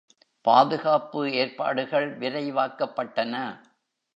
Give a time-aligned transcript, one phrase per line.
[0.45, 3.35] பாதுகாப்பு ஏற்பாடுகள் விரைவாக்கப்பட்டன.